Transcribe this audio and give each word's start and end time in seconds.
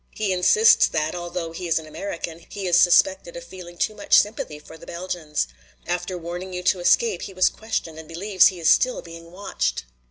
"He 0.15 0.33
insists 0.33 0.87
that, 0.87 1.13
although 1.13 1.51
he 1.51 1.67
is 1.67 1.77
an 1.77 1.85
American, 1.85 2.43
he 2.49 2.65
is 2.65 2.75
suspected 2.75 3.37
of 3.37 3.43
feeling 3.43 3.77
too 3.77 3.93
much 3.93 4.17
sympathy 4.17 4.57
for 4.57 4.75
the 4.75 4.87
Belgians. 4.87 5.45
After 5.85 6.17
warning 6.17 6.53
you 6.53 6.63
to 6.63 6.79
escape 6.79 7.21
he 7.21 7.35
was 7.35 7.49
questioned 7.49 7.99
and 7.99 8.07
believes 8.07 8.47
he 8.47 8.59
is 8.59 8.67
still 8.67 9.03
being 9.03 9.31
watched. 9.31 9.85